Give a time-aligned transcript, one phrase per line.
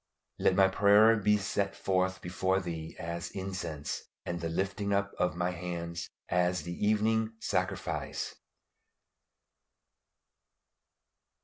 [0.39, 5.35] "LET MY PRAYER BE SET FORTH BEFORE THEE AS INCENSE: AND THE LIFTING UP OF
[5.35, 8.33] MY HANDS AS THE EVENING SACRIFICE."